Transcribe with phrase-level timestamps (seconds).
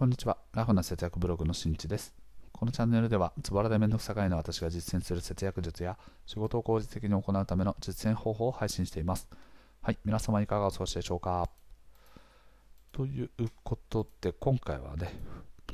[0.00, 0.38] こんにちは。
[0.54, 2.14] ラフな節約ブログのしんちです。
[2.52, 9.28] このチャンネルでは、ズボラでめんどくさがいの私が実践する節約術や、仕事を効率的に行うための実践方法を配信しています。
[9.82, 11.50] はい、皆様いかがお過ごしでしょうか？
[12.92, 13.30] という
[13.62, 15.12] ことで、今回はね、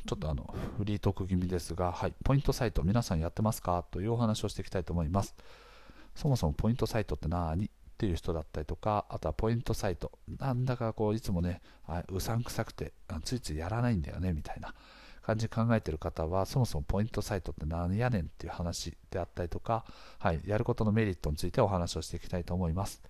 [0.05, 3.85] ちょっとあの、フリートーク気味ですが、はい、ポイントサイト皆さんやってますか？
[3.91, 5.37] というお話をしていきたいと思います。
[6.15, 7.71] そもそもポイントサイトって何？
[7.97, 11.61] っていう人だったりとか、あとはポイントサイト、なんだかこういつもね、
[12.09, 12.93] うさんくさくて、
[13.23, 14.75] ついついやらないんだよねみたいな
[15.23, 19.83] 感じで考えてる方は、そもそもポイントサイトって何やねんっていう話であったりとか、
[20.19, 23.01] はい、やることのメリットについてお話をしていきたいと思います。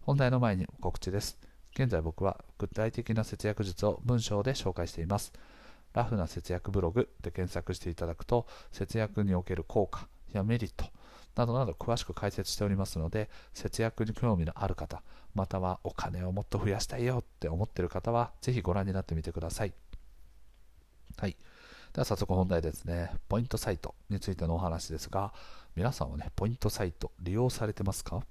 [0.00, 1.38] 本題の前に告知です。
[1.74, 5.34] 現在僕は具体的な節約術を文章で紹介しています。
[5.92, 10.86] ラフな節約ブログで検索していただくと、節約における効果やメリット、
[11.36, 15.02] などなど詳しく解説しておりますので、節約に興味のある方、
[15.34, 19.74] またはお金をもっと増やしたいよって思ってる方は、ぜひご覧になってみてください。
[21.18, 21.36] はい。
[21.92, 23.12] では早速本題ですね。
[23.28, 25.32] ポイントサイトについてのお話ですが、
[25.74, 28.22] 皆さんはね、ポイントサイト利用されてますか？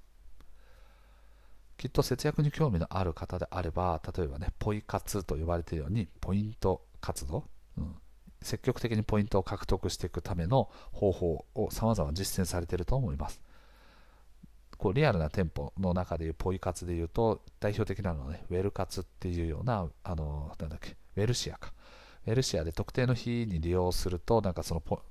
[1.78, 7.44] きっと節約に興味のある方であれば、例えばね、ポイ活と呼ばれているように、ポイント活動、
[7.78, 7.96] うん、
[8.46, 13.42] 積極的にポイントを獲得していくための方法を様々実践されていると思います。
[14.78, 21.74] こうリアルな店舗の中でいうポイ活でいうと代表的なのはね、ウェル活っていうような、あの、なんだっけ、ウェルシアか。
[22.28, 25.02] ウェルシアで特定の日に利用すると、なんかそのポ、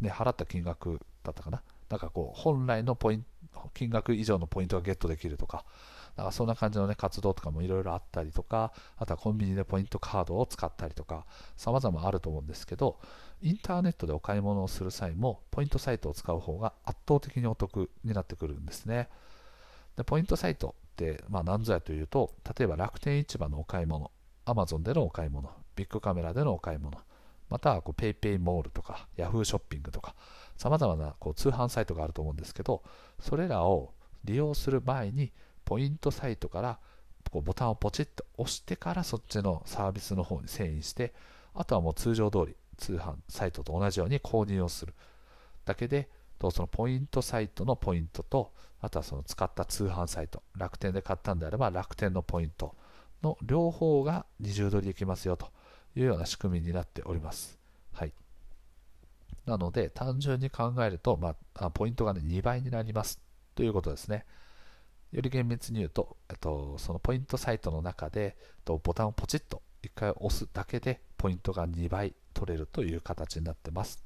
[0.00, 1.62] ね、払った金額だったかな。
[1.88, 3.26] なんかこう、本来のポイン、
[3.72, 5.64] 金額以上のポイントがゲットできるとか、
[6.16, 12.98] だかそんな感じのね、活動とかもいろいろあったりとか、あとはコンビニでポイントカードを使ったりとか、様々あると思うんですけど、
[13.42, 19.08] インターネットでお買い物をする際も、ポイントサイトを使う方が圧倒的にお得になってくるんですね。
[19.96, 24.10] でポイントサイトって、まあ、何ぞやというと、例えば楽天市場のお買い物、
[24.44, 26.98] アマゾンでのお買い物、ビッグカメラでのお買い物、
[27.50, 30.14] またはこう PayPay モールとか Yahoo ショッピングとか、
[30.56, 32.82] 様々なこう通販サイトがあると思うんですけど、
[33.20, 33.92] それらを
[34.24, 35.32] 利用する前に
[35.64, 36.78] ポイントサイトから
[37.30, 41.12] こうボタンをポチッと押してからそっちのサービスの方に遷移して
[41.54, 44.94] あとはもう通常通り通販サイトと同じように購入をする
[45.64, 46.08] だけで
[46.38, 52.74] とそのポイントサイトのポイントとあとはその使った通販サイト楽天で買ったんであれば楽天のポイント
[53.22, 55.48] の両方が二重取りできますよと
[55.96, 57.58] いうような仕組みになっております。
[57.92, 58.12] はい。
[59.46, 63.20] なので単純に考えると、まあ、ポイントが、ね、2倍になります
[63.54, 64.26] ということですね。
[65.14, 74.02] より厳密に言うと、えっと、そのポイントサイトの中で、えっと、ボタンをポチッと1回押すだけでポイントが2倍取れるという形になってます。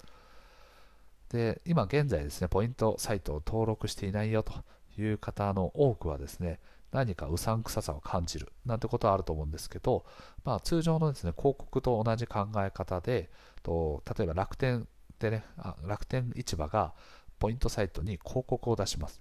[1.31, 4.53] で、今現在ですね、ポイントサイトを登録していないよと
[4.99, 6.61] いう方の多くはですね、
[6.93, 10.05] 何かうさんくささを感じるなんてことはあると思うんですけど、
[10.45, 13.31] まあ、通常のですね広告と同じ考え方で
[13.63, 14.89] と例えば楽天
[15.19, 16.95] でねあ楽天市場が
[17.39, 19.21] ポイントサイトに広告を出します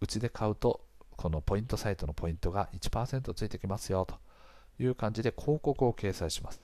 [0.00, 0.82] うちで買うと
[1.18, 4.14] このポイントサイトのポイントが1%ついてきますよと
[4.82, 6.62] いう感じで広告を掲載します。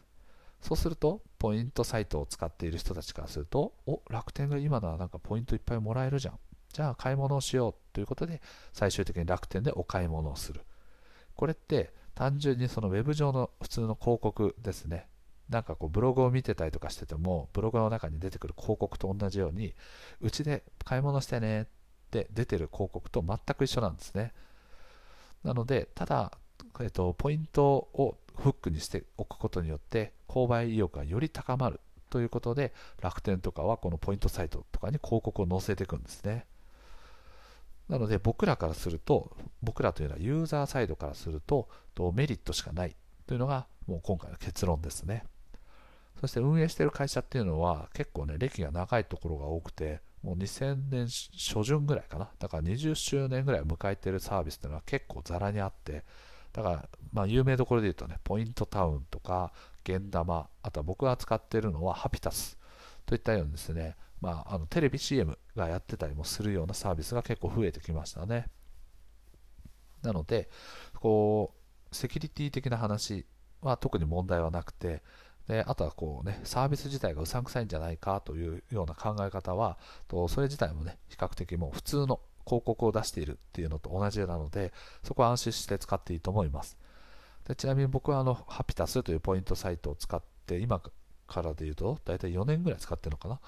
[0.63, 6.39] そうすると、ポイントサイトを使っている人たちからすると、お、楽天が今のはなんかポイントいっぱいもらえるじゃん。
[6.73, 8.41] じゃあ買い物をしようということで、
[8.73, 10.61] 最終的に楽天でお買い物をする。
[11.35, 15.09] これって単純にそのウェブ上の普通の広告ですね。
[15.49, 19.75] なんかこうブログを見てたりとかしてても、ブログの中に出てくる広告と同じように、
[20.21, 21.67] うちで買い物してね
[22.23, 24.33] って出てる広告と全く一緒なんですね。
[25.43, 26.33] なので、ただ、
[26.81, 31.81] えっと、ポイントをフックにしておくことによって、購買意欲がより高まる
[32.11, 36.47] ということで、楽天とかはこのポイントサイトとかに広告を載せていくんですね。
[37.89, 41.69] なので、僕らからすると、僕らというのはユーザーサイドからすると、
[42.15, 42.97] メリットしかない
[43.27, 45.25] というのが、もう今回の結論ですね。
[46.21, 52.31] そして運営している会社っていうのは結構ね、歴が長いところが多くて、もう2000年初旬ぐらいかな。
[52.39, 56.03] だから20周年ぐらい迎えてるサービスっていうのは結構ざらにあって、
[56.55, 59.53] だから、まあ有名どころで言うとね、ポイントタウンとか、
[59.85, 62.59] ゲンダマ、あとは僕が使っているのはハピタス
[63.05, 68.47] といったようにですね、まあ、あのテレビ CM がやってたりもするようなサービスが結構増えてきましたね。
[70.01, 70.49] なので、
[70.95, 71.53] こ
[71.93, 73.27] う、セキュリティ的な話
[73.61, 75.03] は特に問題はなくて、
[75.49, 86.77] であとはこうね、サービス自体がうさんくさいんじゃないかというような考え方は、とそれ自体もね、比較的もう普通の広告を出しているっていうのと同じなので、そこは安心して使っていいと思います。
[87.47, 90.81] でちなみに僕はあの、ハピタスというポイントサイトを使って、今
[91.27, 93.41] からで言うと、だいたい4年ぐらい使ってるのかな？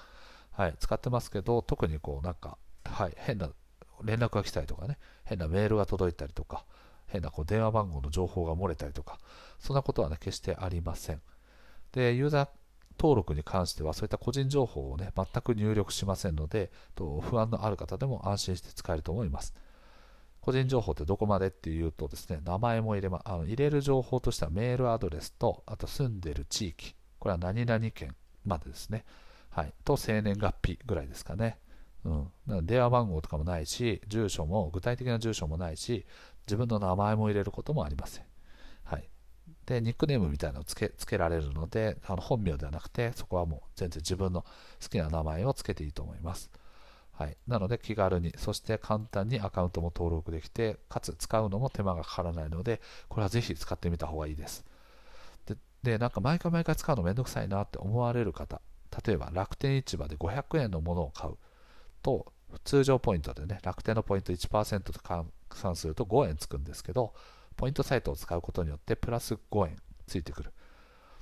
[0.51, 3.49] はい、使ってますけど、特にこうなんか、はい、変な
[4.03, 6.65] 連絡が来たりとかね、変なメールが届いたりとか、
[7.07, 9.19] 変なこう電話番号の情報が漏れたりとか、
[9.59, 11.21] そんなことはね、決してありません。
[11.91, 12.49] で、ユーザー
[12.99, 19.53] 登録に関してはそういった個人情報をね全く入力しませんのでと不安のある方でも安心して使えると思います。
[20.41, 29.05] 個人情報ってどこまでっていうとですね名前も入れ,、ま、あの入れる情報としてはメールアドレスとあと住んでる地域これは何々県までですね。
[29.49, 29.73] はい。
[29.83, 31.57] と生年月日ぐらいですかね。
[32.05, 36.05] うん、電話番号とかもないし、住所も、具体的な住所もないし、
[36.45, 38.25] 自分の名前も入れることもありません。
[38.83, 39.09] はい。
[39.67, 44.43] で、ニックネームみたいなのをつけつけられるので、あの本名ではなくて、そこはもう全然自分の
[44.81, 46.49] 好きな名前をつけていいと思います。
[47.11, 52.79] はい、なので気軽に、そして簡単にアカウントも登録できて、かつ使うのも手間がかからないので、
[53.09, 54.63] これはぜひ使ってみた方がいいです。
[55.45, 58.61] で、でなんか毎回毎回使うのめんどくさいなって思われる方、
[59.05, 61.33] 例えば楽天市場で500円のものを買う
[62.01, 62.31] と、
[62.63, 67.13] 通常ポイントでね、楽天のポイント1%と換算すると5円つくんですけど、
[67.57, 70.53] ポイントサイトを使うことによってプラス5円ついてくる。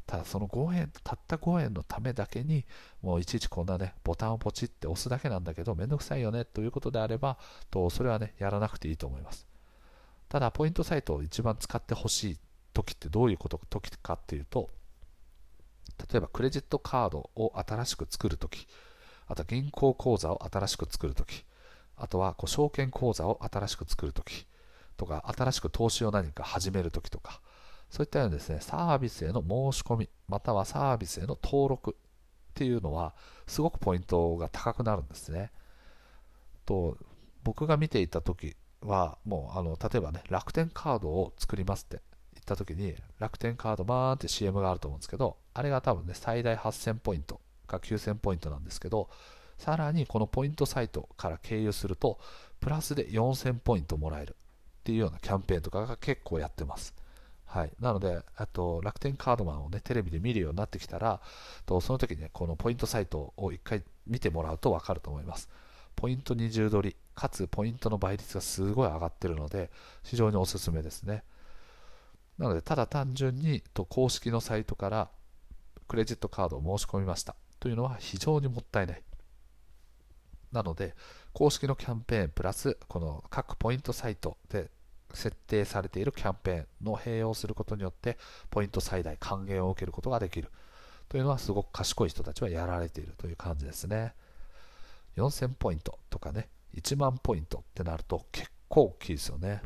[0.05, 2.65] ただその5円、たった5円のためだけに、
[3.01, 7.39] もういちいちこんなね、ボタンをポチって押すだけなんだけど、めんどくさいよねということであれば、
[7.71, 9.47] とそれはね、やらなくていいと思います。
[10.29, 12.39] ただ、ポイントサイトを一番使ってほしい
[12.73, 14.69] 時ってどういうこと時かっていうと、
[16.11, 18.67] 例えばクレジットカードを新しく作るとき、
[19.27, 21.45] あと銀行口座を新しく作るとき、
[21.97, 24.45] あとはこう証券口座を新しく作るとき
[24.97, 27.41] とか、新しく投資を何か始めるときとか、
[27.89, 33.13] そういったようにですね、サービスへの申し込み、またはサービスへの登録っていうのは、
[33.47, 35.51] すごくポイントが高くなるんですね。
[36.65, 36.97] と
[37.43, 42.01] 僕が見ていた時は、もうあの例えばね、楽天カードを作りますって
[42.33, 49.09] 言った時に、楽天カードバーンって CM があると思うんですけど、あれが多分ね、最大8000ポイントか9000ポイントなんですけど、
[49.57, 52.19] さらにこのポイントサイトから経由すると、
[52.59, 54.35] プラスで4000ポイントもらえる
[54.85, 56.93] っていうようなキャンペーンとかが結構やってます。
[57.47, 61.21] はい、なので、あと楽天カードマンを、ね、テレビで見るようになってきたら、
[61.65, 65.49] とその時に、ね、このポイントサイトを1回見てもらうと分かると思います。
[65.95, 69.71] ポイント20取り、かつポイントの倍率がすごい上がってるので、
[70.03, 71.23] 非常におすすめですね。
[72.37, 75.09] なので、ただ単純にと公式のサイトから
[75.87, 79.01] クレジットカードを申し込みましたというのは非常にもったいない。
[80.51, 80.95] なので、
[81.33, 84.71] 公式のキャンペーンプラス、この各ポイントサイトで
[85.15, 88.17] 設定されているキャンペーンの併用することによって、
[88.49, 90.49] ポイント最大還元を受けることができる
[91.09, 94.13] というのは、すごく賢い人たちはやられているという感じですね。
[95.17, 99.61] 4000ポイントとかね、1万ポイントってなると結構大きいですよね。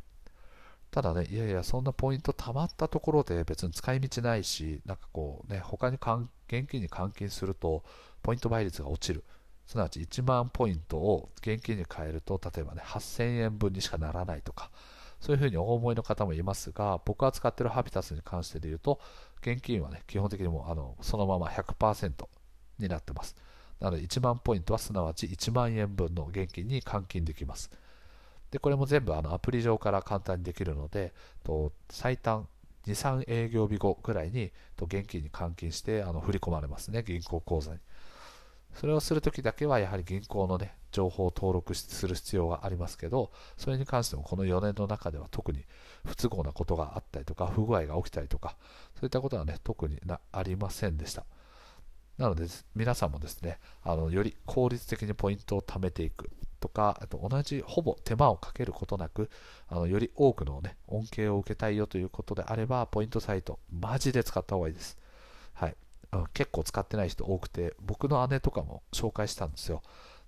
[0.91, 7.83] ただね、いやいや、そんなポイント貯まったところで別に使い道ないし、なんかこうね、他に現金に換金すると、
[8.23, 9.23] ポイント倍率が落ちる。
[9.67, 14.71] すなわち1万ポイントを現金に変えると、例えばね、8000円分にしかならないとか、
[15.19, 18.99] そういうふうにお思いの方もいますが、僕が使っているハピタスに関してで言うと、
[19.41, 22.27] 現金はね、基本的にもあのそのまま100%
[22.79, 23.35] になってます。
[23.79, 27.71] なので1万ポイントはすなわち1万円分の現金に換金できます。
[28.51, 31.13] で、これも全部あのアプリ上から簡単にできるので、
[31.43, 32.47] と最短
[32.85, 37.79] 2、3営業日後ぐらいにと現金に換金してあの振り込まれますね、銀行口座に。
[38.73, 45.65] それをするときだけはやはり銀行のね、情報を登録する必要がありますけど、それに関してもこの4年の中では特に
[46.05, 48.55] 不都合なことがあったりとか、不具合が起きたりとか、
[48.95, 51.25] そういったことはね、特になありませんでした。
[52.17, 59.29] なので、皆さんもですね、あのより効率的にポイントを貯めていくとか、あと同じほぼ手間をかけることなく、
[59.67, 64.97] あのより多くの、ね、恩恵を受けたいよということであれば、ポイントサイト、マジで使った方がいいです。
[65.53, 65.75] はい。
[66.33, 69.81] 結構使ってない人多くて、僕の姉とかも紹介したんですよ。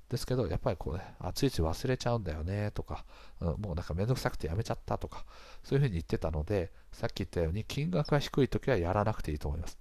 [0.10, 3.06] ですけど、やっぱりこうね、あついつい忘れちゃうんだよねとか、
[3.40, 5.26] うん、もうなんかめんどくさくてやめちゃったとか、
[5.64, 9.78] そういうふうに言ってたので、さっき言ったように金額が低いときはやらなくていいと思います。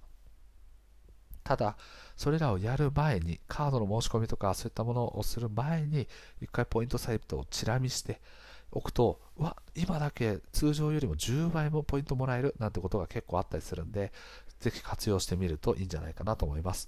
[1.43, 1.75] ただ、
[2.15, 6.07] それらをやる前に、カードの申し込みとかそういったものをする前に、
[6.39, 8.21] 一回ポイントサイトをチラ見して
[8.71, 14.13] おくと、うわ、今だけ通常よりも10倍もポイントもらえるなんてことが結構あったりするんで、
[14.61, 16.87] ぜひ活用してみるといいんじゃないかなと思います。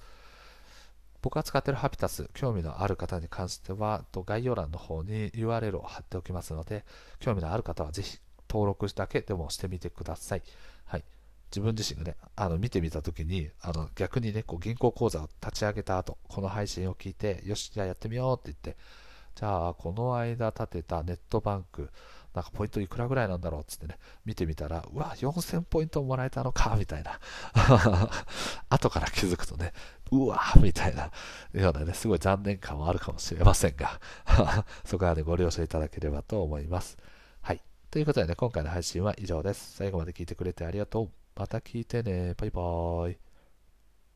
[1.21, 6.83] 僕が使っているハピタス、興味のある方に関しては、概要欄の方に URL を貼っておきますので、
[7.19, 10.43] 興味のある方はぜひ登録だけでもしてみてください。
[10.85, 11.03] はい。
[11.49, 18.77] 自分自身がね、あの見てみたときに、あの逆にね、こう銀行口座を立ち上げた後、この配信を聞いて、よし、じゃあやってみようって言って、
[19.35, 21.89] じゃあ、この間立てたネットバンク、
[22.33, 27.19] なんかポイントいくらぐらいなんだろうっつってね、見てみたら、うわ、4000ポイントもらえたのか、みたいな。
[28.69, 29.71] 後から気づくとね、
[30.11, 31.11] うわ、みたいな、
[31.53, 33.99] ようなね、すごい残念感はあるかもしれませんが、
[34.83, 36.97] そこはね、ご了承いただければと思います。
[37.41, 37.61] はい。
[37.91, 39.75] ということでね、今回の配信は以上です。
[39.77, 41.09] 最後まで聞いてくれてありがとう。
[41.35, 42.33] また聞いてね。
[42.35, 43.32] バイバーイ。